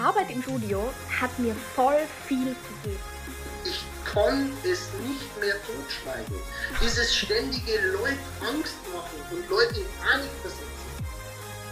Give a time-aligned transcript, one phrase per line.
[0.00, 3.00] Arbeit im Studio hat mir voll viel gegeben.
[3.64, 6.34] Ich kann es nicht mehr totschweigen.
[6.82, 10.70] Dieses ständige Leute Angst machen und Leute in Panik versetzen.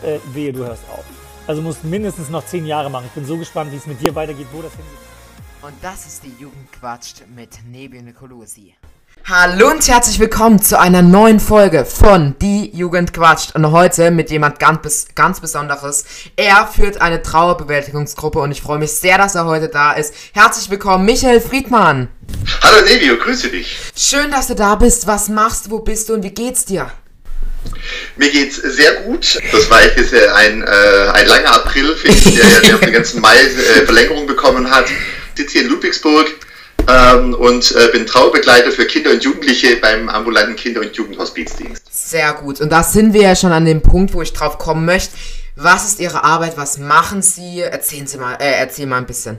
[0.03, 1.05] Äh, wehe, du hörst auf.
[1.47, 3.07] Also musst mindestens noch zehn Jahre machen.
[3.07, 4.99] Ich bin so gespannt, wie es mit dir weitergeht, wo das hingeht.
[5.63, 8.75] Und das ist die Jugend quatscht mit Nebi Nicolosi.
[9.31, 13.55] Hallo und herzlich willkommen zu einer neuen Folge von Die Jugend quatscht.
[13.55, 16.07] Und heute mit jemand ganz, ganz Besonderes.
[16.37, 20.15] Er führt eine Trauerbewältigungsgruppe und ich freue mich sehr, dass er heute da ist.
[20.33, 22.09] Herzlich willkommen, Michael Friedmann.
[22.63, 23.77] Hallo Nevio, grüße dich.
[23.95, 25.07] Schön, dass du da bist.
[25.07, 26.91] Was machst du, wo bist du und wie geht's dir?
[28.17, 29.43] Mir geht's sehr gut.
[29.53, 32.25] Das war jetzt ein, äh, ein langer April, ich,
[32.63, 34.87] der, auf den ganzen Mai äh, Verlängerung bekommen hat.
[34.89, 36.29] Ich sitze hier in Ludwigsburg
[36.89, 41.83] ähm, und äh, bin Trauerbegleiter für Kinder und Jugendliche beim ambulanten Kinder- und Jugendhospizdienst.
[41.91, 42.61] Sehr gut.
[42.61, 45.13] Und da sind wir ja schon an dem Punkt, wo ich drauf kommen möchte.
[45.57, 46.57] Was ist Ihre Arbeit?
[46.57, 47.61] Was machen Sie?
[47.61, 49.39] Erzählen Sie mal, äh, erzähl mal ein bisschen.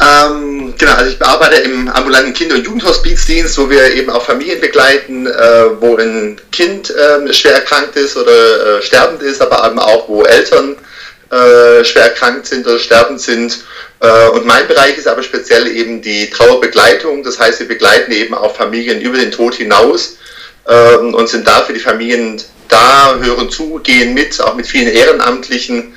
[0.00, 4.60] Ähm, genau, also ich arbeite im ambulanten Kinder- und Jugendhospizdienst, wo wir eben auch Familien
[4.60, 9.78] begleiten, äh, wo ein Kind äh, schwer erkrankt ist oder äh, sterbend ist, aber eben
[9.78, 10.76] auch, wo Eltern
[11.30, 13.58] äh, schwer erkrankt sind oder sterbend sind.
[14.00, 17.22] Äh, und mein Bereich ist aber speziell eben die Trauerbegleitung.
[17.22, 20.18] Das heißt, wir begleiten eben auch Familien über den Tod hinaus
[20.68, 24.88] ähm, und sind da für die Familien da, hören zu, gehen mit, auch mit vielen
[24.88, 25.94] Ehrenamtlichen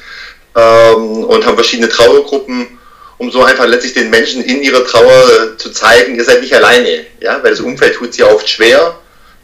[0.55, 2.79] ähm, und haben verschiedene Trauergruppen
[3.17, 7.05] um so einfach letztlich den Menschen in ihrer Trauer zu zeigen, ihr seid nicht alleine,
[7.21, 8.95] ja, weil das Umfeld tut sie oft schwer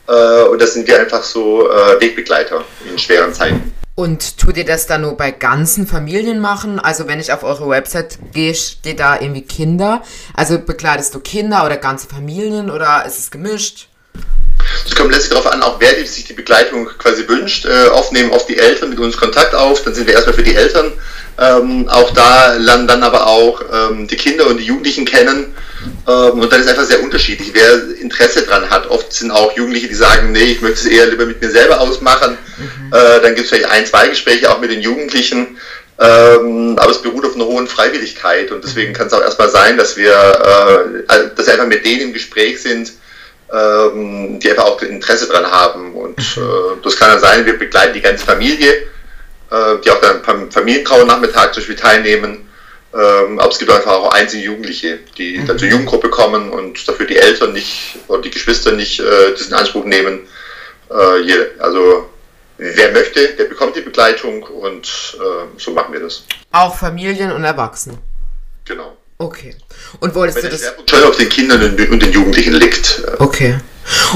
[0.07, 3.73] äh, und das sind wir einfach so äh, Wegbegleiter in schweren Zeiten.
[3.99, 6.79] Und tut ihr das dann nur bei ganzen Familien machen?
[6.79, 10.03] Also wenn ich auf eure Website gehe, steht da irgendwie Kinder.
[10.33, 13.89] Also begleitest du Kinder oder ganze Familien oder ist es gemischt?
[14.85, 17.65] Es kommt letztlich darauf an, auch wer sich die Begleitung quasi wünscht.
[17.65, 20.43] Äh, oft nehmen oft die Eltern mit uns Kontakt auf, dann sind wir erstmal für
[20.43, 20.93] die Eltern.
[21.39, 25.53] Ähm, auch da lernen dann aber auch ähm, die Kinder und die Jugendlichen kennen.
[26.07, 28.89] Ähm, und dann ist einfach sehr unterschiedlich, wer Interesse dran hat.
[28.89, 31.79] Oft sind auch Jugendliche, die sagen, nee, ich möchte es eher lieber mit mir selber
[31.79, 32.37] ausmachen.
[32.57, 32.93] Mhm.
[32.93, 35.57] Äh, dann gibt es vielleicht ein, zwei Gespräche auch mit den Jugendlichen.
[36.01, 39.77] Ähm, aber es beruht auf einer hohen Freiwilligkeit und deswegen kann es auch erstmal sein,
[39.77, 42.93] dass wir, äh, also, dass wir einfach mit denen im Gespräch sind,
[43.51, 45.93] ähm, die einfach auch Interesse dran haben.
[45.95, 46.43] Und mhm.
[46.43, 48.73] äh, das kann dann sein, wir begleiten die ganze Familie,
[49.51, 52.49] äh, die auch dann beim Familientrauernachmittag zum Beispiel teilnehmen.
[52.91, 55.45] Ähm, aber es gibt einfach auch einzelne Jugendliche, die mhm.
[55.45, 59.47] dann zur Jugendgruppe kommen und dafür die Eltern nicht oder die Geschwister nicht äh, das
[59.47, 60.21] in Anspruch nehmen.
[60.89, 62.09] Äh, also
[62.57, 66.23] wer möchte, der bekommt die Begleitung und äh, so machen wir das.
[66.51, 67.99] Auch Familien und Erwachsene.
[68.65, 68.97] Genau.
[69.19, 69.55] Okay.
[69.99, 70.73] Und wolltest Weil du das.
[70.89, 73.03] Schon auf den Kindern und den Jugendlichen liegt.
[73.19, 73.59] Okay.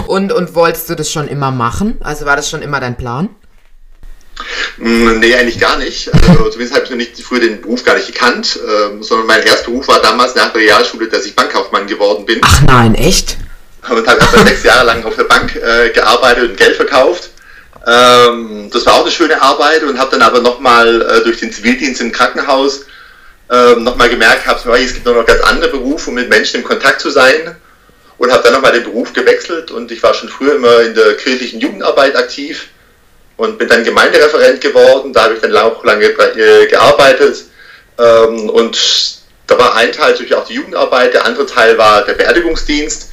[0.07, 1.97] Und, und wolltest du das schon immer machen?
[2.01, 3.29] Also war das schon immer dein Plan?
[4.77, 6.11] Mm, nee, eigentlich gar nicht.
[6.13, 9.43] Also, zumindest habe ich noch nicht früher den Beruf gar nicht gekannt, äh, sondern mein
[9.43, 12.41] erster Beruf war damals nach der Realschule, dass ich Bankkaufmann geworden bin.
[12.43, 13.37] Ach nein, echt?
[13.89, 17.29] Und habe erst sechs Jahre lang auf der Bank äh, gearbeitet und Geld verkauft.
[17.85, 21.51] Ähm, das war auch eine schöne Arbeit und habe dann aber nochmal äh, durch den
[21.51, 22.85] Zivildienst im Krankenhaus
[23.51, 27.01] ähm, nochmal gemerkt habe, es gibt noch ganz andere Berufe, um mit Menschen in Kontakt
[27.01, 27.55] zu sein.
[28.17, 31.17] Und habe dann nochmal den Beruf gewechselt und ich war schon früher immer in der
[31.17, 32.69] kirchlichen Jugendarbeit aktiv
[33.37, 35.13] und bin dann Gemeindereferent geworden.
[35.13, 36.13] Da habe ich dann auch lange
[36.69, 37.45] gearbeitet.
[37.99, 42.13] Ähm, und da war ein Teil natürlich auch die Jugendarbeit, der andere Teil war der
[42.13, 43.09] Beerdigungsdienst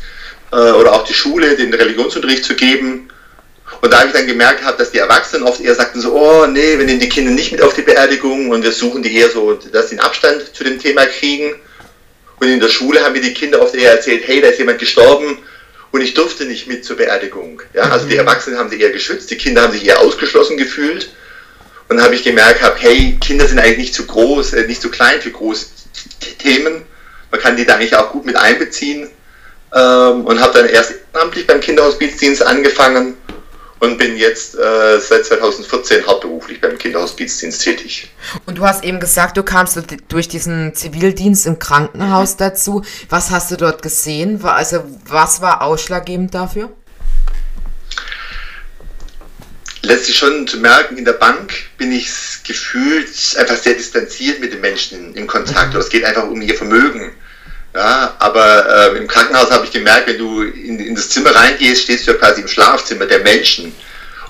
[0.52, 3.08] äh, oder auch die Schule, den Religionsunterricht zu geben.
[3.80, 6.46] Und da habe ich dann gemerkt habe, dass die Erwachsenen oft eher sagten so, oh
[6.46, 9.30] nee, wir nehmen die Kinder nicht mit auf die Beerdigung und wir suchen die eher
[9.30, 11.54] so, dass sie einen Abstand zu dem Thema kriegen.
[12.40, 14.78] Und in der Schule haben mir die Kinder oft eher erzählt, hey, da ist jemand
[14.78, 15.38] gestorben
[15.92, 17.62] und ich durfte nicht mit zur Beerdigung.
[17.74, 18.20] Ja, also die mhm.
[18.20, 21.10] Erwachsenen haben sich eher geschützt, die Kinder haben sich eher ausgeschlossen gefühlt.
[21.88, 24.80] Und dann habe ich gemerkt, hab, hey, Kinder sind eigentlich nicht zu groß, äh, nicht
[24.80, 25.66] zu klein für große
[26.38, 26.82] Themen.
[27.32, 29.10] Man kann die da eigentlich auch gut mit einbeziehen.
[29.74, 33.16] Ähm, und habe dann erst ehrenamtlich beim Kinderhospizdienst angefangen
[33.80, 38.10] und bin jetzt äh, seit 2014 hauptberuflich beim Kinderhospizdienst tätig.
[38.46, 39.78] Und du hast eben gesagt, du kamst
[40.08, 42.84] durch diesen Zivildienst im Krankenhaus dazu.
[43.08, 44.44] Was hast du dort gesehen?
[44.44, 46.70] Also was war ausschlaggebend dafür?
[49.82, 52.10] Letztlich schon zu merken, in der Bank bin ich
[52.46, 55.72] gefühlt einfach sehr distanziert mit den Menschen im Kontakt.
[55.72, 55.80] Mhm.
[55.80, 57.12] Es geht einfach um ihr Vermögen.
[57.74, 61.82] Ja, aber äh, im Krankenhaus habe ich gemerkt, wenn du in, in, das Zimmer reingehst,
[61.82, 63.66] stehst du ja quasi im Schlafzimmer der Menschen.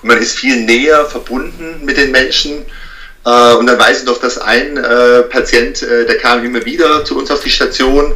[0.03, 2.67] Und man ist viel näher verbunden mit den Menschen.
[3.25, 7.05] Äh, und dann weiß ich noch, dass ein äh, Patient, äh, der kam immer wieder
[7.05, 8.15] zu uns auf die Station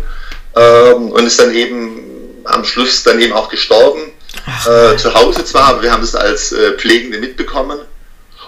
[0.56, 2.00] ähm, und ist dann eben
[2.44, 4.12] am Schluss dann eben auch gestorben.
[4.66, 7.78] Äh, zu Hause zwar, aber wir haben es als äh, Pflegende mitbekommen.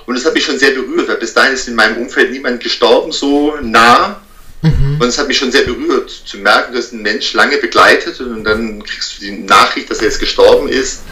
[0.05, 2.62] Und das hat mich schon sehr berührt, weil bis dahin ist in meinem Umfeld niemand
[2.62, 4.20] gestorben so nah.
[4.62, 4.98] Mhm.
[5.00, 8.44] Und es hat mich schon sehr berührt, zu merken, dass ein Mensch lange begleitet und
[8.44, 11.02] dann kriegst du die Nachricht, dass er jetzt gestorben ist.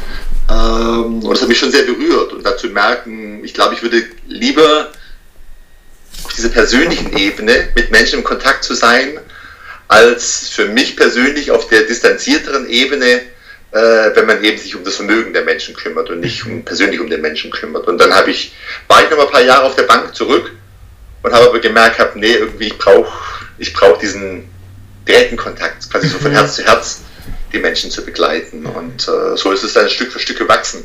[0.51, 2.33] Ähm, und das hat mich schon sehr berührt.
[2.33, 4.93] Und dazu merken, ich glaube, ich würde lieber
[6.25, 9.21] auf dieser persönlichen Ebene mit Menschen im Kontakt zu sein,
[9.89, 13.21] als für mich persönlich auf der distanzierteren Ebene,
[13.73, 17.01] äh, wenn man eben sich um das Vermögen der Menschen kümmert und nicht um, persönlich
[17.01, 17.87] um den Menschen kümmert.
[17.87, 18.55] Und dann habe ich,
[18.89, 20.51] war ich noch ein paar Jahre auf der Bank zurück
[21.25, 23.13] und habe aber gemerkt, hab, nee, irgendwie ich brauche
[23.59, 24.49] ich brauch diesen
[25.09, 26.37] direkten Kontakt, quasi so von mhm.
[26.37, 27.01] Herz zu Herz
[27.53, 28.67] die Menschen zu begleiten.
[28.67, 30.85] Und äh, so ist es dann Stück für Stück gewachsen.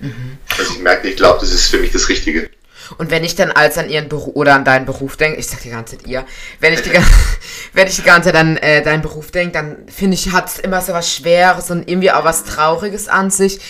[0.00, 0.38] Mhm.
[0.56, 2.48] Dass ich merke, ich glaube, das ist für mich das Richtige.
[2.96, 5.60] Und wenn ich dann als an ihren Beruf oder an deinen Beruf denke, ich sag
[5.60, 6.24] die ganze Zeit ihr,
[6.60, 6.92] wenn ich die,
[7.74, 10.58] wenn ich die ganze Zeit an äh, deinen Beruf denke, dann finde ich, hat es
[10.60, 13.60] immer so was Schweres und irgendwie auch was Trauriges an sich.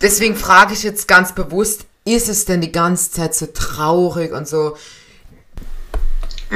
[0.00, 4.48] Deswegen frage ich jetzt ganz bewusst, ist es denn die ganze Zeit so traurig und
[4.48, 4.76] so?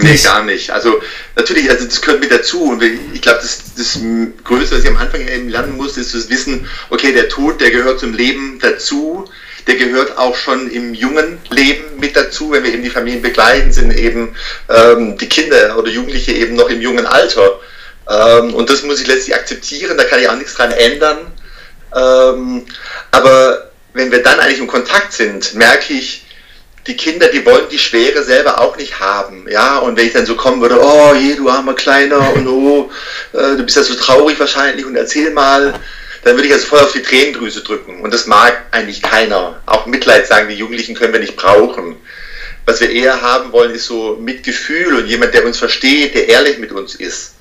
[0.02, 0.70] Nee, gar nicht.
[0.70, 1.00] Also
[1.34, 2.64] natürlich, also das gehört mit dazu.
[2.64, 3.98] Und ich glaube, das, das
[4.44, 7.70] Größte, was ich am Anfang eben lernen muss, ist das Wissen, okay, der Tod, der
[7.70, 9.28] gehört zum Leben dazu
[9.66, 13.72] der gehört auch schon im jungen Leben mit dazu, wenn wir eben die Familien begleiten,
[13.72, 14.34] sind eben
[14.69, 17.58] ähm, die Kinder oder Jugendliche eben noch im jungen Alter.
[18.08, 21.19] Ähm, und das muss ich letztlich akzeptieren, da kann ich auch nichts dran ändern.
[21.94, 22.66] Ähm,
[23.10, 26.25] aber wenn wir dann eigentlich im Kontakt sind, merke ich,
[26.87, 29.47] die Kinder, die wollen die Schwere selber auch nicht haben.
[29.49, 32.91] Ja, und wenn ich dann so kommen würde, oh je, du armer Kleiner, und oh,
[33.33, 35.75] äh, du bist ja so traurig wahrscheinlich und erzähl mal,
[36.25, 38.00] dann würde ich also voll auf die Tränendrüse drücken.
[38.00, 39.61] Und das mag eigentlich keiner.
[39.67, 41.97] Auch Mitleid sagen, die Jugendlichen können wir nicht brauchen.
[42.65, 46.59] Was wir eher haben wollen, ist so Mitgefühl und jemand, der uns versteht, der ehrlich
[46.59, 47.35] mit uns ist.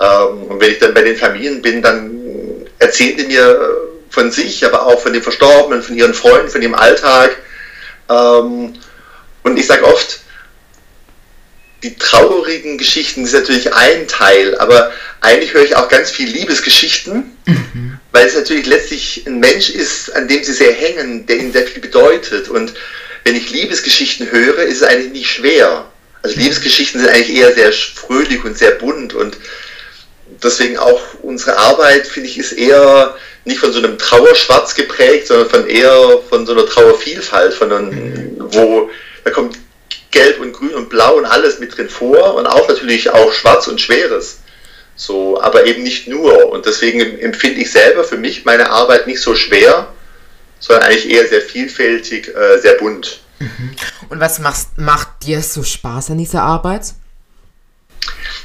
[0.00, 2.10] Ähm, und wenn ich dann bei den Familien bin, dann
[2.78, 3.76] erzählen die mir
[4.08, 7.36] von sich, aber auch von den Verstorbenen, von ihren Freunden, von ihrem Alltag.
[8.08, 8.74] Ähm,
[9.42, 10.20] und ich sage oft,
[11.82, 14.90] die traurigen Geschichten sind natürlich ein Teil, aber
[15.20, 17.98] eigentlich höre ich auch ganz viel Liebesgeschichten, mhm.
[18.10, 21.66] weil es natürlich letztlich ein Mensch ist, an dem sie sehr hängen, der ihnen sehr
[21.66, 22.48] viel bedeutet.
[22.48, 22.72] Und
[23.24, 25.84] wenn ich Liebesgeschichten höre, ist es eigentlich nicht schwer.
[26.22, 29.36] Also Liebesgeschichten sind eigentlich eher sehr fröhlich und sehr bunt und
[30.42, 35.50] deswegen auch unsere Arbeit, finde ich, ist eher nicht von so einem Trauerschwarz geprägt, sondern
[35.50, 38.36] von eher von so einer Trauervielfalt, von einem, mhm.
[38.38, 38.90] wo
[39.24, 39.58] da kommt
[40.10, 43.66] Gelb und Grün und Blau und alles mit drin vor und auch natürlich auch Schwarz
[43.66, 44.38] und Schweres.
[44.96, 46.50] So, aber eben nicht nur.
[46.50, 49.88] Und deswegen empfinde ich selber für mich meine Arbeit nicht so schwer,
[50.60, 53.20] sondern eigentlich eher sehr vielfältig, äh, sehr bunt.
[53.40, 53.74] Mhm.
[54.08, 56.94] Und was machst, macht dir so Spaß an dieser Arbeit?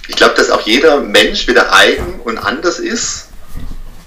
[0.08, 3.29] Ich glaube, dass auch jeder Mensch wieder eigen und anders ist.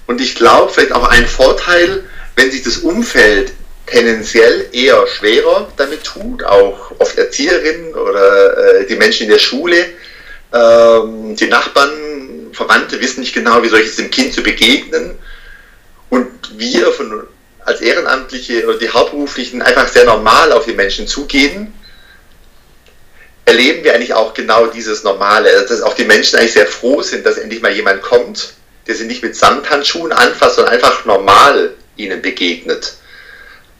[0.07, 2.03] Und ich glaube, vielleicht auch ein Vorteil,
[2.35, 3.53] wenn sich das Umfeld
[3.85, 9.85] tendenziell eher schwerer damit tut, auch oft Erzieherinnen oder äh, die Menschen in der Schule,
[10.53, 11.91] ähm, die Nachbarn,
[12.53, 15.17] Verwandte wissen nicht genau, wie soll ich es dem Kind zu begegnen.
[16.09, 17.23] Und wir von,
[17.65, 21.73] als Ehrenamtliche oder die Hauptberuflichen einfach sehr normal auf die Menschen zugehen,
[23.45, 27.25] erleben wir eigentlich auch genau dieses Normale, dass auch die Menschen eigentlich sehr froh sind,
[27.25, 28.53] dass endlich mal jemand kommt,
[28.87, 32.95] der sie nicht mit Samthandschuhen anfasst, sondern einfach normal ihnen begegnet.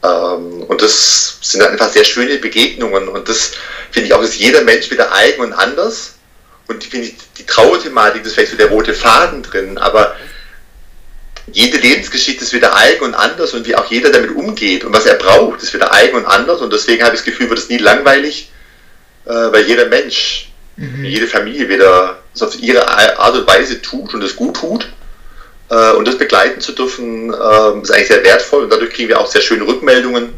[0.02, 3.08] Ähm, und das sind einfach sehr schöne Begegnungen.
[3.08, 3.52] Und das
[3.90, 6.14] finde ich auch, ist jeder Mensch wieder eigen und anders.
[6.66, 10.16] Und die finde ich, die Trauerthematik, das ist vielleicht so der rote Faden drin, aber
[11.52, 15.04] jede Lebensgeschichte ist wieder eigen und anders und wie auch jeder damit umgeht und was
[15.04, 16.60] er braucht, ist wieder eigen und anders.
[16.62, 18.50] Und deswegen habe ich das Gefühl, wird es nie langweilig,
[19.26, 21.04] äh, weil jeder Mensch, mhm.
[21.04, 24.88] jede Familie wieder so auf ihre Art und Weise tut und es gut tut.
[25.70, 29.20] Äh, und das begleiten zu dürfen, äh, ist eigentlich sehr wertvoll und dadurch kriegen wir
[29.20, 30.34] auch sehr schöne Rückmeldungen.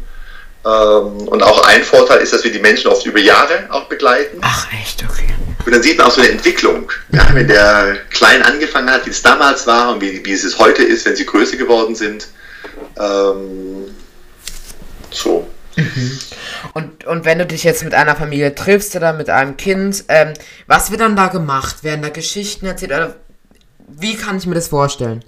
[0.65, 4.39] Ähm, und auch ein Vorteil ist, dass wir die Menschen oft über Jahre auch begleiten.
[4.41, 5.27] Ach echt, okay.
[5.65, 6.91] Und dann sieht man auch so eine Entwicklung.
[7.11, 10.83] Ja, wenn der klein angefangen hat, wie es damals war und wie, wie es heute
[10.83, 12.27] ist, wenn sie größer geworden sind.
[12.97, 13.93] Ähm,
[15.11, 15.47] so.
[15.77, 16.19] Mhm.
[16.73, 20.33] Und, und wenn du dich jetzt mit einer Familie triffst oder mit einem Kind, ähm,
[20.65, 21.83] was wird dann da gemacht?
[21.83, 22.91] Werden da Geschichten erzählt?
[22.91, 23.15] Oder
[23.87, 25.23] wie kann ich mir das vorstellen?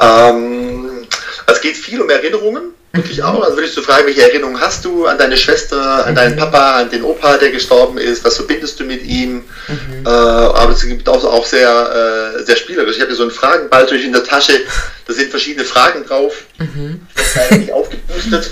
[0.00, 1.06] Ähm,
[1.46, 3.42] es geht viel um Erinnerungen, wirklich auch.
[3.42, 6.40] Also würdest du fragen, welche Erinnerungen hast du an deine Schwester, an deinen mhm.
[6.40, 8.24] Papa, an den Opa, der gestorben ist?
[8.24, 9.44] Was verbindest du mit ihm?
[9.68, 10.06] Mhm.
[10.06, 12.96] Äh, aber es gibt auch, auch sehr, äh, sehr spielerisch.
[12.96, 14.60] Ich habe hier so einen Fragenball durch in der Tasche.
[15.06, 16.44] Da sind verschiedene Fragen drauf.
[16.58, 17.06] Mhm.
[17.14, 18.50] Das ist nicht aufgepustet.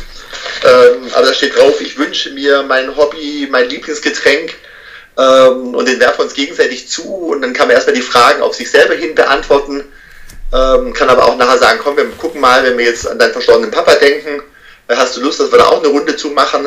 [0.65, 4.55] Ähm, aber da steht drauf, ich wünsche mir mein Hobby, mein Lieblingsgetränk
[5.19, 8.43] ähm, und den werfen wir uns gegenseitig zu und dann kann man erstmal die Fragen
[8.43, 9.85] auf sich selber hin beantworten,
[10.53, 13.33] ähm, kann aber auch nachher sagen, komm, wir gucken mal, wenn wir jetzt an deinen
[13.33, 14.43] verstorbenen Papa denken,
[14.89, 16.67] Äh, hast du Lust, dass wir da auch eine Runde zu machen?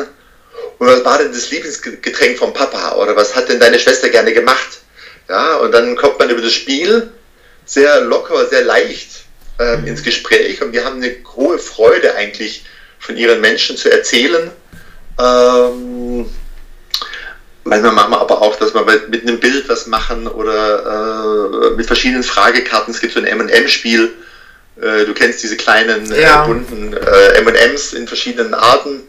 [0.78, 2.96] Und was war denn das Lieblingsgetränk vom Papa?
[2.96, 4.80] Oder was hat denn deine Schwester gerne gemacht?
[5.28, 7.10] Ja, und dann kommt man über das Spiel
[7.64, 9.24] sehr locker, sehr leicht
[9.58, 12.64] ähm, ins Gespräch und wir haben eine hohe Freude eigentlich
[12.98, 14.50] von ihren Menschen zu erzählen.
[15.18, 16.26] Ähm,
[17.64, 21.86] manchmal machen wir aber auch, dass wir mit einem Bild was machen oder äh, mit
[21.86, 22.92] verschiedenen Fragekarten.
[22.92, 24.12] Es gibt so ein M&M-Spiel.
[24.80, 26.44] Äh, du kennst diese kleinen ja.
[26.44, 29.02] äh, bunten äh, M&Ms in verschiedenen Arten.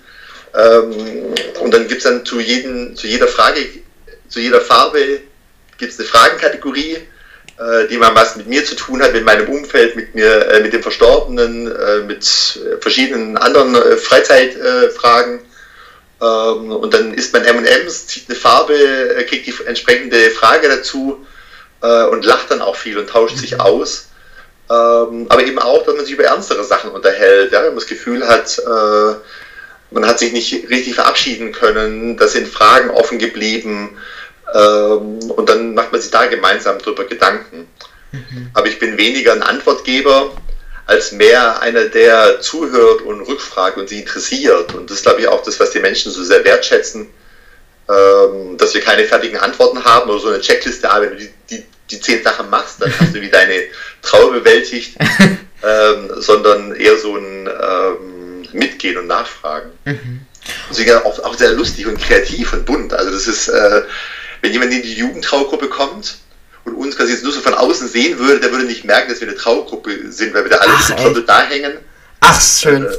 [0.55, 3.59] Ähm, und dann gibt es dann zu, jeden, zu jeder Frage,
[4.27, 5.21] zu jeder Farbe
[5.77, 7.01] gibt es eine Fragenkategorie, äh,
[7.89, 10.71] die man was mit mir zu tun hat, mit meinem Umfeld, mit mir, äh, mit
[10.71, 12.25] dem Verstorbenen, äh, mit
[12.79, 15.41] verschiedenen anderen äh, Freizeitfragen.
[16.21, 21.25] Ähm, und dann isst man M&M's, zieht eine Farbe, äh, kriegt die entsprechende Frage dazu
[21.81, 23.59] äh, und lacht dann auch viel und tauscht sich mhm.
[23.59, 24.07] aus.
[24.69, 27.87] Ähm, aber eben auch, dass man sich über ernstere Sachen unterhält, ja, wenn man das
[27.87, 28.61] Gefühl hat,
[29.91, 33.97] man hat sich nicht richtig verabschieden können, da sind Fragen offen geblieben
[34.53, 37.67] ähm, und dann macht man sich da gemeinsam drüber Gedanken.
[38.11, 38.49] Mhm.
[38.53, 40.31] Aber ich bin weniger ein Antwortgeber
[40.85, 44.73] als mehr einer, der zuhört und rückfragt und sie interessiert.
[44.73, 47.07] Und das ist, glaube ich, auch das, was die Menschen so sehr wertschätzen,
[47.87, 51.33] ähm, dass wir keine fertigen Antworten haben oder so eine Checkliste, aber wenn du die,
[51.49, 53.61] die, die zehn Sachen machst, dann hast du wie deine
[54.01, 54.95] Trauer bewältigt,
[55.63, 59.69] ähm, sondern eher so ein ähm, Mitgehen und Nachfragen.
[59.85, 60.21] Mhm.
[60.69, 62.93] Deswegen auch, auch sehr lustig und kreativ und bunt.
[62.93, 63.83] Also das ist, äh,
[64.41, 66.17] wenn jemand in die Jugendtraugruppe kommt
[66.65, 69.21] und uns quasi jetzt nur so von außen sehen würde, der würde nicht merken, dass
[69.21, 71.73] wir eine Traugruppe sind, weil wir da alle Ach, da hängen.
[72.21, 72.85] Ach, schön.
[72.85, 72.97] Äh,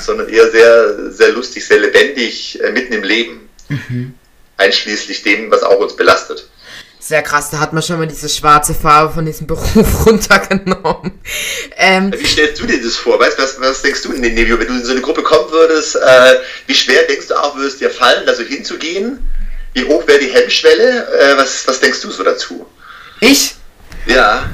[0.00, 3.48] sondern eher sehr, sehr lustig, sehr lebendig, äh, mitten im Leben.
[3.68, 4.14] Mhm.
[4.56, 6.48] Einschließlich dem, was auch uns belastet.
[6.98, 11.20] Sehr krass, da hat man schon mal diese schwarze Farbe von diesem Beruf runtergenommen.
[11.76, 13.18] Ähm, wie stellst du dir das vor?
[13.18, 15.50] Weißt was, was denkst du in den Nevio, wenn du in so eine Gruppe kommen
[15.50, 15.96] würdest?
[15.96, 16.34] Äh,
[16.66, 19.18] wie schwer denkst du auch, würdest dir fallen, da so hinzugehen?
[19.74, 21.06] Wie hoch wäre die Hemmschwelle?
[21.06, 22.66] Äh, was, was denkst du so dazu?
[23.20, 23.54] Ich?
[24.06, 24.50] Ja.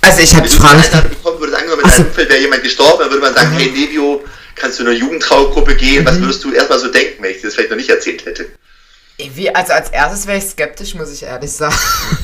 [0.00, 0.82] Also ich habe Fragen.
[0.90, 3.50] Wenn du bekommen würdest, angenommen, in deinem Umfeld wäre jemand gestorben, dann würde man sagen,
[3.50, 3.58] mhm.
[3.58, 4.24] hey Nevio,
[4.54, 6.02] kannst du in eine Jugendtraugruppe gehen?
[6.02, 6.06] Mhm.
[6.06, 8.46] Was würdest du erstmal so denken, wenn ich dir das vielleicht noch nicht erzählt hätte?
[9.18, 11.76] Wie, also als erstes wäre ich skeptisch, muss ich ehrlich sagen.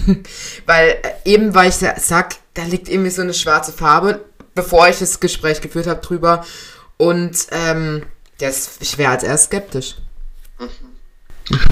[0.67, 4.25] weil äh, eben, weil ich sag, da liegt irgendwie so eine schwarze Farbe,
[4.55, 6.45] bevor ich das Gespräch geführt habe drüber.
[6.97, 8.05] Und ähm,
[8.39, 9.97] das, ich wäre als erst skeptisch.
[10.59, 10.88] Mhm.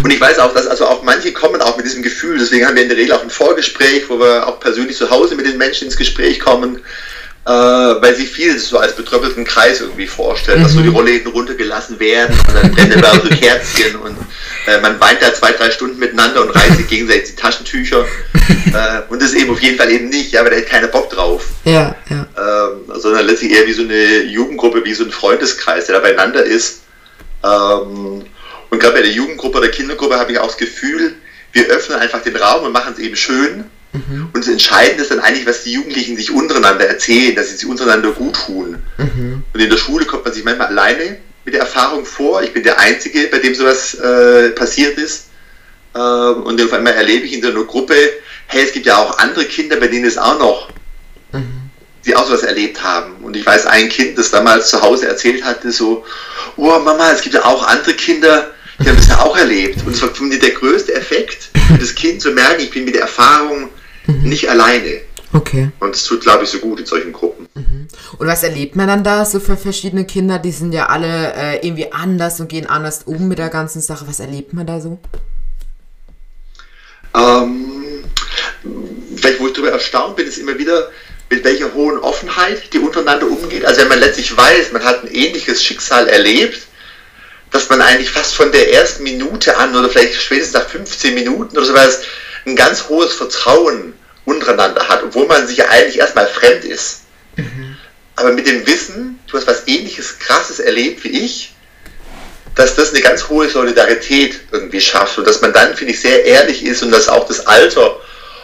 [0.02, 2.76] Und ich weiß auch, dass also auch manche kommen auch mit diesem Gefühl, deswegen haben
[2.76, 5.58] wir in der Regel auch ein Vorgespräch, wo wir auch persönlich zu Hause mit den
[5.58, 6.80] Menschen ins Gespräch kommen,
[7.46, 10.62] äh, weil sie viel so als betröppelten Kreis irgendwie vorstellen, mhm.
[10.64, 10.96] dass so die mhm.
[10.96, 14.16] Rollläden runtergelassen werden und dann brennen da so Kerzchen und
[14.66, 18.04] äh, man weint da zwei, drei Stunden miteinander und reißt sich gegenseitig die Taschentücher.
[18.66, 21.10] äh, und das eben auf jeden Fall eben nicht, ja, weil da hat keiner Bock
[21.10, 21.44] drauf.
[21.64, 22.26] Ja, ja.
[22.36, 26.42] Ähm, sondern letztlich eher wie so eine Jugendgruppe, wie so ein Freundeskreis, der da beieinander
[26.42, 26.80] ist.
[27.44, 28.24] Ähm,
[28.70, 31.14] und gerade bei der Jugendgruppe oder Kindergruppe habe ich auch das Gefühl,
[31.52, 33.64] wir öffnen einfach den Raum und machen es eben schön.
[33.92, 34.28] Mhm.
[34.32, 37.66] Und das Entscheidende ist dann eigentlich, was die Jugendlichen sich untereinander erzählen, dass sie sich
[37.66, 38.82] untereinander gut tun.
[38.98, 39.42] Mhm.
[39.52, 42.42] Und in der Schule kommt man sich manchmal alleine mit der Erfahrung vor.
[42.42, 45.26] Ich bin der Einzige, bei dem sowas äh, passiert ist.
[45.94, 47.94] Ähm, und auf einmal erlebe ich in so einer Gruppe,
[48.48, 50.68] hey, es gibt ja auch andere Kinder, bei denen es auch noch,
[51.32, 51.70] mhm.
[52.04, 53.16] die auch sowas erlebt haben.
[53.22, 56.04] Und ich weiß, ein Kind, das damals zu Hause erzählt hatte, so,
[56.56, 59.84] oh Mama, es gibt ja auch andere Kinder, die haben das ja auch erlebt.
[59.86, 62.84] Und es war für mich der größte Effekt, für das Kind zu merken, ich bin
[62.84, 63.70] mit der Erfahrung
[64.06, 64.22] mhm.
[64.22, 65.00] nicht alleine.
[65.32, 65.70] Okay.
[65.80, 67.48] Und es tut, glaube ich, so gut in solchen Gruppen.
[67.54, 67.88] Mhm.
[68.18, 70.38] Und was erlebt man dann da so für verschiedene Kinder?
[70.38, 74.06] Die sind ja alle äh, irgendwie anders und gehen anders um mit der ganzen Sache.
[74.08, 74.98] Was erlebt man da so?
[77.14, 78.04] Ähm,
[79.16, 80.90] vielleicht, wo ich darüber erstaunt bin, ist immer wieder,
[81.28, 83.64] mit welcher hohen Offenheit die untereinander umgeht.
[83.64, 86.66] Also wenn man letztlich weiß, man hat ein ähnliches Schicksal erlebt,
[87.56, 91.56] dass man eigentlich fast von der ersten Minute an oder vielleicht spätestens nach 15 Minuten
[91.56, 92.02] oder sowas
[92.44, 93.94] ein ganz hohes Vertrauen
[94.26, 97.04] untereinander hat, obwohl man sich ja eigentlich erstmal fremd ist.
[97.36, 97.76] Mhm.
[98.14, 101.54] Aber mit dem Wissen, du hast was ähnliches Krasses erlebt wie ich,
[102.54, 106.24] dass das eine ganz hohe Solidarität irgendwie schafft und dass man dann, finde ich, sehr
[106.26, 108.00] ehrlich ist und dass auch das Alter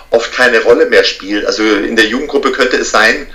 [0.09, 1.45] oft keine Rolle mehr spielt.
[1.45, 3.27] Also in der Jugendgruppe könnte es sein,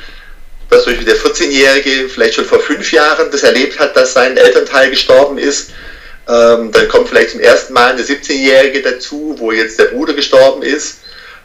[0.70, 4.38] dass zum Beispiel der 14-Jährige vielleicht schon vor fünf Jahren das erlebt hat, dass sein
[4.38, 5.70] Elternteil gestorben ist.
[6.28, 10.62] Ähm, dann kommt vielleicht zum ersten Mal eine 17-Jährige dazu, wo jetzt der Bruder gestorben
[10.62, 11.00] ist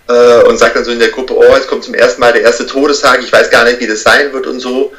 [0.09, 2.43] äh, und sagt dann so in der Gruppe, oh, jetzt kommt zum ersten Mal der
[2.43, 4.93] erste Todestag, ich weiß gar nicht, wie das sein wird und so.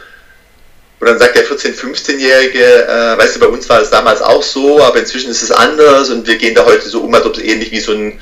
[0.99, 4.41] Und dann sagt der 14-, 15-Jährige, äh, weißt du, bei uns war es damals auch
[4.41, 7.35] so, aber inzwischen ist es anders und wir gehen da heute so um, als ob
[7.35, 8.21] es ähnlich wie so ein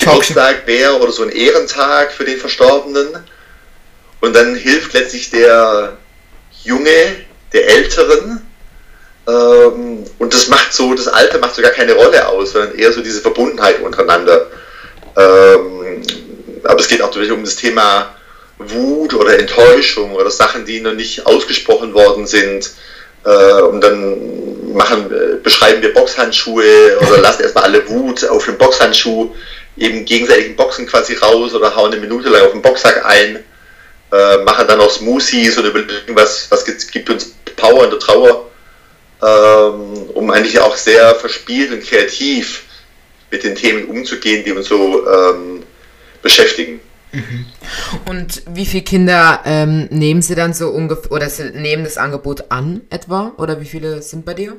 [0.00, 3.08] Geburtstag wäre oder so ein Ehrentag für den Verstorbenen.
[4.20, 5.96] Und dann hilft letztlich der
[6.64, 7.16] Junge,
[7.52, 8.46] der Älteren,
[9.28, 12.92] Ähm, und das macht so, das Alter macht so gar keine Rolle aus, sondern eher
[12.92, 14.46] so diese Verbundenheit untereinander.
[15.16, 16.02] Ähm,
[16.64, 18.14] aber es geht auch um das Thema
[18.58, 22.70] Wut oder Enttäuschung oder Sachen, die noch nicht ausgesprochen worden sind.
[23.24, 28.56] Äh, und dann machen, äh, beschreiben wir Boxhandschuhe oder lassen erstmal alle Wut auf den
[28.56, 29.34] Boxhandschuh
[29.76, 33.44] eben gegenseitigen Boxen quasi raus oder hauen eine Minute lang auf den Boxsack ein,
[34.12, 37.98] äh, machen dann auch Smoothies und überlegen, was, was gibt, gibt uns Power in der
[37.98, 38.50] Trauer,
[39.22, 42.64] ähm, um eigentlich auch sehr verspielt und kreativ
[43.30, 45.62] mit den Themen umzugehen, die uns so ähm,
[46.22, 46.80] beschäftigen.
[47.12, 47.46] Mhm.
[48.06, 52.82] Und wie viele Kinder ähm, nehmen Sie dann so ungefähr, oder nehmen das Angebot an
[52.90, 53.32] etwa?
[53.36, 54.56] Oder wie viele sind bei dir?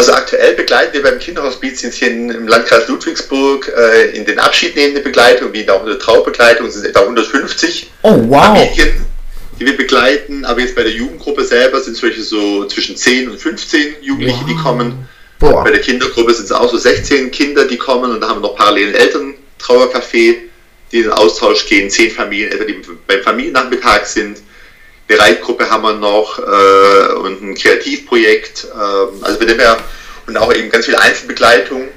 [0.00, 5.02] Also aktuell begleiten wir beim Kinderhospiz hier im Landkreis Ludwigsburg äh, in den Abschied nehmende
[5.02, 8.46] Begleitung, wie auch in der Traubegleitung sind etwa 150 oh, wow.
[8.46, 9.04] Familien,
[9.58, 10.46] die wir begleiten.
[10.46, 14.38] Aber jetzt bei der Jugendgruppe selber sind es solche so zwischen 10 und 15 Jugendliche,
[14.40, 14.48] wow.
[14.48, 15.08] die kommen.
[15.38, 15.64] Boah.
[15.64, 18.48] Bei der Kindergruppe sind es auch so 16 Kinder, die kommen und da haben wir
[18.48, 20.36] noch parallel Eltern Trauercafé,
[20.92, 24.38] die in den Austausch gehen, 10 Familien, etwa die beim Familiennachmittag sind.
[25.14, 28.64] Reitgruppe haben wir noch äh, und ein Kreativprojekt.
[28.64, 29.76] Äh, also wir nehmen ja
[30.26, 31.88] und auch eben ganz viel Einzelbegleitung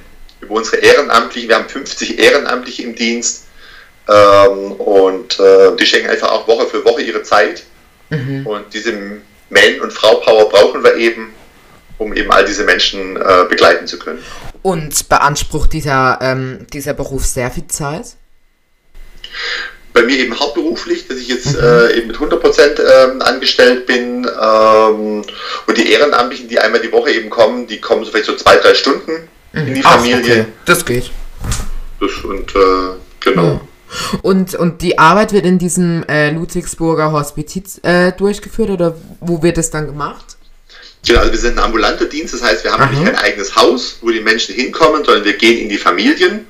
[0.42, 1.50] über unsere Ehrenamtlichen.
[1.50, 3.46] Wir haben 50 Ehrenamtliche im Dienst
[4.10, 7.64] ähm, und äh, die schenken einfach auch Woche für Woche ihre Zeit.
[8.10, 8.46] Mhm.
[8.46, 8.92] Und diese
[9.50, 11.34] Man- und Frau-Power brauchen wir eben,
[11.98, 14.24] um eben all diese Menschen äh, begleiten zu können.
[14.62, 18.16] Und beansprucht dieser, ähm, dieser Beruf sehr viel Zeit?
[19.94, 21.64] Bei mir eben hauptberuflich, dass ich jetzt mhm.
[21.64, 25.24] äh, eben mit 100% ähm, angestellt bin ähm,
[25.68, 28.58] und die Ehrenamtlichen, die einmal die Woche eben kommen, die kommen so vielleicht so zwei,
[28.58, 29.68] drei Stunden mhm.
[29.68, 30.20] in die Ach, Familie.
[30.20, 30.46] Okay.
[30.66, 31.12] Das geht.
[32.00, 33.44] Das, und äh, genau.
[33.44, 33.62] Ja.
[34.22, 39.58] Und, und die Arbeit wird in diesem äh, Ludwigsburger Hospiz äh, durchgeführt oder wo wird
[39.58, 40.38] es dann gemacht?
[41.06, 42.92] Genau, also wir sind ein ambulanter Dienst, das heißt, wir haben Aha.
[42.92, 46.48] nicht ein eigenes Haus, wo die Menschen hinkommen, sondern wir gehen in die Familien.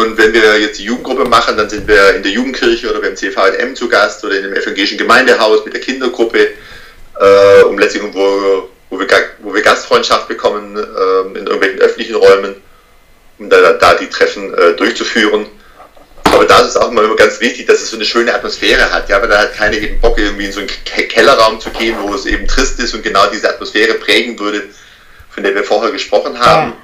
[0.00, 3.14] Und wenn wir jetzt die Jugendgruppe machen, dann sind wir in der Jugendkirche oder beim
[3.14, 6.52] CVM zu Gast oder in dem evangelischen Gemeindehaus mit der Kindergruppe,
[7.20, 9.06] äh, um letztlich wo, wo, wir,
[9.40, 12.54] wo wir Gastfreundschaft bekommen äh, in irgendwelchen öffentlichen Räumen,
[13.38, 15.44] um da, da die Treffen äh, durchzuführen.
[16.24, 19.10] Aber da ist es auch immer ganz wichtig, dass es so eine schöne Atmosphäre hat.
[19.10, 22.14] Ja, weil da hat keiner eben Bock, irgendwie in so einen Kellerraum zu gehen, wo
[22.14, 24.62] es eben trist ist und genau diese Atmosphäre prägen würde,
[25.28, 26.70] von der wir vorher gesprochen haben.
[26.70, 26.76] Ja.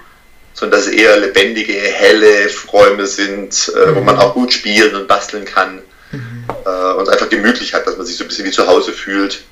[0.57, 3.95] Sondern dass es eher lebendige, helle Räume sind, äh, mhm.
[3.97, 5.83] wo man auch gut spielen und basteln kann.
[6.11, 6.45] Mhm.
[6.65, 9.45] Äh, und einfach gemütlich hat, dass man sich so ein bisschen wie zu Hause fühlt.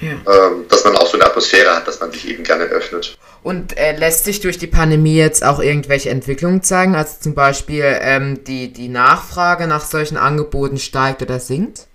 [0.00, 0.12] Ja.
[0.12, 3.16] Ähm, dass man auch so eine Atmosphäre hat, dass man sich eben gerne öffnet.
[3.44, 6.96] Und äh, lässt sich durch die Pandemie jetzt auch irgendwelche Entwicklungen zeigen?
[6.96, 11.86] Also zum Beispiel ähm, die, die Nachfrage nach solchen Angeboten steigt oder sinkt?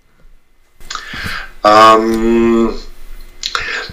[1.64, 2.74] Ähm,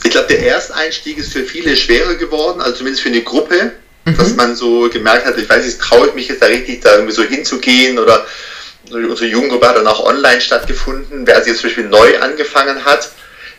[0.03, 3.71] ich glaube, der Ersteinstieg ist für viele schwerer geworden, also zumindest für eine Gruppe,
[4.05, 4.17] mhm.
[4.17, 6.93] dass man so gemerkt hat, ich weiß nicht, traue ich mich jetzt da richtig da
[6.93, 8.25] irgendwie so hinzugehen oder
[8.91, 13.09] unsere Jugendgruppe hat dann auch online stattgefunden, wer sie jetzt zum Beispiel neu angefangen hat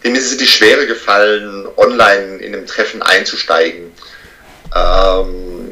[0.07, 3.93] dem ist es die Schwere gefallen, online in einem Treffen einzusteigen.
[4.75, 5.69] Ähm,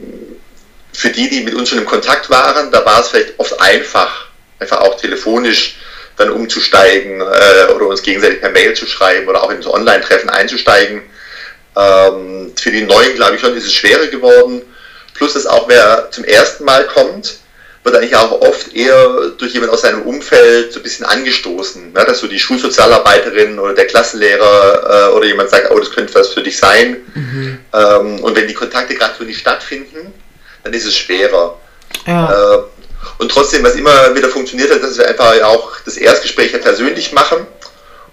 [0.92, 4.26] für die, die mit uns schon im Kontakt waren, da war es vielleicht oft einfach,
[4.58, 5.76] einfach auch telefonisch
[6.16, 11.02] dann umzusteigen äh, oder uns gegenseitig per Mail zu schreiben oder auch ins Online-Treffen einzusteigen.
[11.76, 14.62] Ähm, für die Neuen, glaube ich schon, ist es schwerer geworden.
[15.14, 17.36] Plus, dass auch wer zum ersten Mal kommt,
[17.84, 22.04] wird eigentlich auch oft eher durch jemand aus seinem Umfeld so ein bisschen angestoßen, ne?
[22.06, 26.28] dass so die Schulsozialarbeiterin oder der Klassenlehrer äh, oder jemand sagt, oh, das könnte was
[26.28, 26.96] für dich sein.
[27.14, 27.58] Mhm.
[27.74, 30.14] Ähm, und wenn die Kontakte gerade so nicht stattfinden,
[30.62, 31.58] dann ist es schwerer.
[32.06, 32.54] Ja.
[32.54, 32.62] Äh,
[33.18, 37.46] und trotzdem, was immer wieder funktioniert hat, dass wir einfach auch das Erstgespräch persönlich machen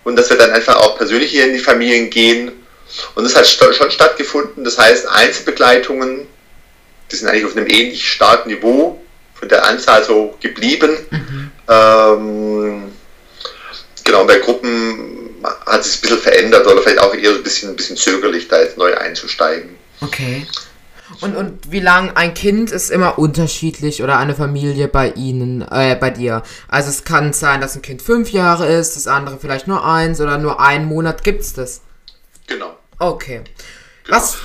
[0.03, 2.51] und dass wir dann einfach auch persönlich hier in die Familien gehen.
[3.15, 4.63] Und das hat schon stattgefunden.
[4.63, 6.27] Das heißt, Einzelbegleitungen,
[7.11, 9.01] die sind eigentlich auf einem ähnlich starken Niveau
[9.33, 10.97] von der Anzahl so geblieben.
[11.09, 11.51] Mhm.
[11.67, 12.91] Ähm,
[14.03, 17.75] genau, bei Gruppen hat sich ein bisschen verändert oder vielleicht auch eher ein bisschen, ein
[17.75, 19.75] bisschen zögerlich, da jetzt neu einzusteigen.
[20.01, 20.45] Okay.
[21.19, 25.95] Und, und wie lang ein Kind ist immer unterschiedlich oder eine Familie bei Ihnen, äh,
[25.99, 26.41] bei dir.
[26.67, 30.21] Also es kann sein, dass ein Kind fünf Jahre ist, das andere vielleicht nur eins
[30.21, 31.23] oder nur einen Monat.
[31.23, 31.81] Gibt's das?
[32.47, 32.77] Genau.
[33.01, 33.41] Okay.
[34.03, 34.17] Genau.
[34.17, 34.37] Was?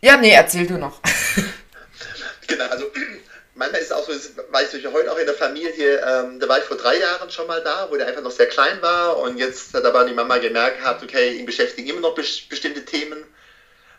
[0.00, 1.00] Ja, nee, erzähl du noch.
[2.46, 2.90] Genau, also
[3.56, 6.48] manchmal ist es auch so, das war ich heute auch in der Familie, ähm, da
[6.48, 9.18] war ich vor drei Jahren schon mal da, wo der einfach noch sehr klein war
[9.18, 13.22] und jetzt hat aber die Mama gemerkt hat, okay, ihn beschäftigen immer noch bestimmte Themen,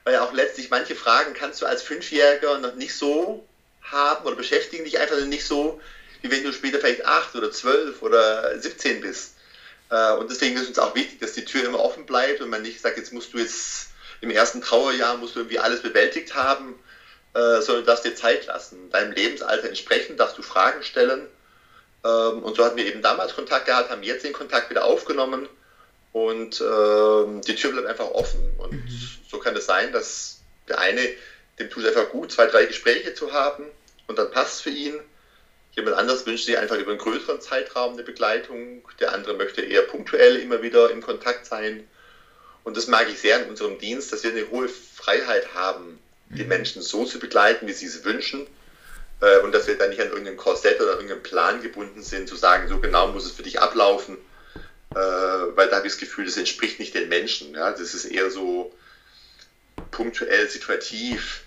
[0.03, 3.45] weil ja auch letztlich manche Fragen kannst du als Fünfjähriger noch nicht so
[3.83, 5.79] haben oder beschäftigen dich einfach nicht so,
[6.23, 9.35] wie wenn du später vielleicht acht oder zwölf oder 17 bist.
[9.89, 12.61] Äh, und deswegen ist uns auch wichtig, dass die Tür immer offen bleibt und man
[12.61, 13.89] nicht sagt, jetzt musst du jetzt
[14.21, 16.75] im ersten Trauerjahr musst du irgendwie alles bewältigt haben,
[17.33, 18.89] äh, sondern darfst dir Zeit lassen.
[18.89, 21.27] Deinem Lebensalter entsprechend darfst du Fragen stellen.
[22.03, 25.47] Ähm, und so hatten wir eben damals Kontakt gehabt, haben jetzt den Kontakt wieder aufgenommen
[26.11, 28.41] und ähm, die Tür bleibt einfach offen.
[28.57, 28.89] Und mhm.
[29.29, 31.01] so kann es sein, dass der eine,
[31.59, 33.65] dem tut es einfach gut, zwei, drei Gespräche zu haben
[34.07, 34.99] und dann passt es für ihn.
[35.79, 38.85] Jemand anders wünscht sich einfach über einen größeren Zeitraum eine Begleitung.
[38.99, 41.87] Der andere möchte eher punktuell immer wieder im Kontakt sein.
[42.65, 46.43] Und das mag ich sehr in unserem Dienst, dass wir eine hohe Freiheit haben, die
[46.43, 46.49] mhm.
[46.49, 48.45] Menschen so zu begleiten, wie sie es wünschen.
[49.21, 52.35] Äh, und dass wir dann nicht an irgendein Korsett oder irgendeinen Plan gebunden sind, zu
[52.35, 54.17] sagen, so genau muss es für dich ablaufen.
[54.91, 57.53] Äh, weil da habe ich das Gefühl, das entspricht nicht den Menschen.
[57.53, 58.75] Das ist eher so
[59.91, 61.43] punktuell, situativ.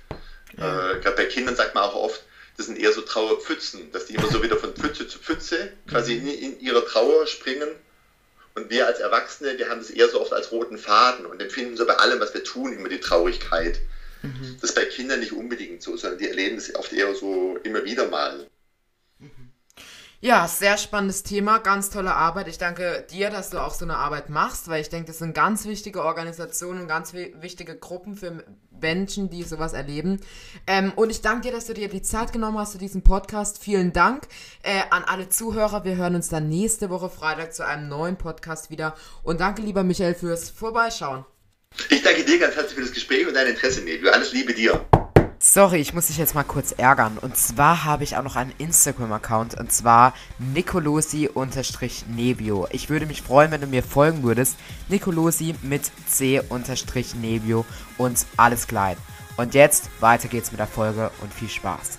[0.57, 0.92] Ja.
[0.92, 2.23] Äh, Gerade bei Kindern sagt man auch oft,
[2.57, 6.15] das sind eher so Trauerpfützen, dass die immer so wieder von Pfütze zu Pfütze quasi
[6.17, 6.29] mhm.
[6.29, 7.69] in, in ihrer Trauer springen.
[8.55, 11.77] Und wir als Erwachsene, wir haben das eher so oft als roten Faden und empfinden
[11.77, 13.81] so bei allem, was wir tun, immer die Traurigkeit.
[14.23, 14.59] Mhm.
[14.61, 17.85] Das ist bei Kindern nicht unbedingt so, sondern die erleben es oft eher so immer
[17.85, 18.47] wieder mal.
[20.25, 22.47] Ja, sehr spannendes Thema, ganz tolle Arbeit.
[22.47, 25.35] Ich danke dir, dass du auch so eine Arbeit machst, weil ich denke, das sind
[25.35, 28.45] ganz wichtige Organisationen und ganz wichtige Gruppen für
[28.83, 30.21] Menschen, die sowas erleben.
[30.66, 33.62] Ähm, und ich danke dir, dass du dir die Zeit genommen hast für diesen Podcast.
[33.62, 34.29] Vielen Dank
[34.62, 35.85] äh, an alle Zuhörer.
[35.85, 38.95] Wir hören uns dann nächste Woche Freitag zu einem neuen Podcast wieder.
[39.23, 41.25] Und danke, lieber Michael, fürs Vorbeischauen.
[41.88, 44.11] Ich danke dir ganz herzlich für das Gespräch und dein Interesse, Nebio.
[44.11, 44.85] Alles Liebe dir.
[45.55, 47.19] Sorry, ich muss dich jetzt mal kurz ärgern.
[47.19, 52.69] Und zwar habe ich auch noch einen Instagram-Account und zwar nicolosi-nebio.
[52.71, 54.57] Ich würde mich freuen, wenn du mir folgen würdest.
[54.88, 57.67] Nicolosi mit C-nebio
[57.99, 58.97] und alles klein.
[59.37, 61.99] Und jetzt weiter geht's mit der Folge und viel Spaß.